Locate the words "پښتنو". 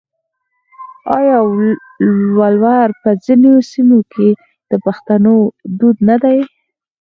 4.85-5.35